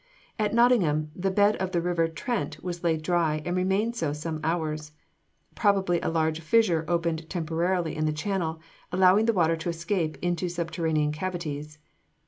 [0.39, 4.39] At Nottingham the bed of the river Trent was laid dry and remained so some
[4.43, 4.93] hours.
[5.53, 8.59] Probably a large fissure opened temporarily in the channel,
[8.91, 11.77] allowing the water to escape into subterranean cavities.